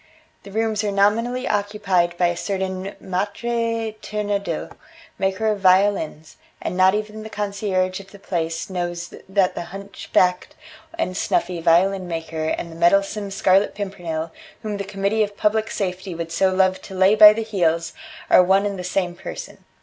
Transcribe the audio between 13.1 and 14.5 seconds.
Scarlet Pimpernel,